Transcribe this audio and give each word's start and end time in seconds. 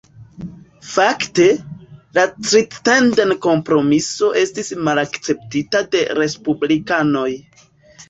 Fakte, 0.91 1.45
la 2.19 2.23
Crittenden-Kompromiso 2.39 4.33
estis 4.47 4.75
malakceptita 4.91 5.87
de 5.95 6.05
Respublikanoj. 6.25 7.33